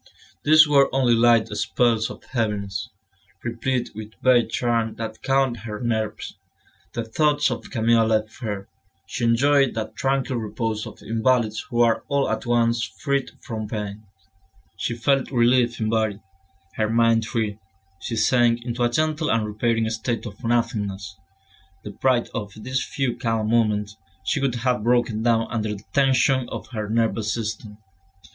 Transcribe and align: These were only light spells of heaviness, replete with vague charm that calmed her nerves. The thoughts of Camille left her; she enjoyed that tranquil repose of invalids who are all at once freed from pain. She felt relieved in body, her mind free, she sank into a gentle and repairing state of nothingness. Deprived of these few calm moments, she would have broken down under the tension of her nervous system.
These 0.43 0.67
were 0.67 0.89
only 0.91 1.13
light 1.13 1.47
spells 1.49 2.09
of 2.09 2.23
heaviness, 2.23 2.89
replete 3.43 3.91
with 3.93 4.13
vague 4.23 4.49
charm 4.49 4.95
that 4.95 5.21
calmed 5.21 5.57
her 5.57 5.79
nerves. 5.79 6.39
The 6.93 7.05
thoughts 7.05 7.51
of 7.51 7.69
Camille 7.69 8.07
left 8.07 8.39
her; 8.41 8.67
she 9.05 9.25
enjoyed 9.25 9.75
that 9.75 9.95
tranquil 9.95 10.37
repose 10.39 10.87
of 10.87 11.03
invalids 11.03 11.59
who 11.69 11.81
are 11.81 12.03
all 12.07 12.31
at 12.31 12.47
once 12.47 12.83
freed 12.83 13.29
from 13.43 13.67
pain. 13.67 14.01
She 14.75 14.95
felt 14.95 15.29
relieved 15.29 15.79
in 15.79 15.91
body, 15.91 16.19
her 16.77 16.89
mind 16.89 17.25
free, 17.27 17.59
she 17.99 18.15
sank 18.15 18.65
into 18.65 18.81
a 18.81 18.89
gentle 18.89 19.29
and 19.29 19.45
repairing 19.45 19.87
state 19.91 20.25
of 20.25 20.43
nothingness. 20.43 21.15
Deprived 21.83 22.31
of 22.33 22.53
these 22.55 22.83
few 22.83 23.15
calm 23.15 23.51
moments, 23.51 23.95
she 24.23 24.39
would 24.41 24.55
have 24.65 24.81
broken 24.83 25.21
down 25.21 25.45
under 25.51 25.75
the 25.75 25.83
tension 25.93 26.49
of 26.49 26.69
her 26.69 26.89
nervous 26.89 27.31
system. 27.31 27.77